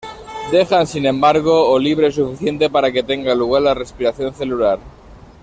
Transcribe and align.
Deja, 0.51 0.83
sin 0.87 1.05
embargo, 1.05 1.69
O 1.69 1.77
libre 1.77 2.11
suficiente 2.11 2.71
para 2.71 2.91
que 2.91 3.03
tenga 3.03 3.35
lugar 3.35 3.61
la 3.61 3.75
respiración 3.75 4.33
celular. 4.33 4.79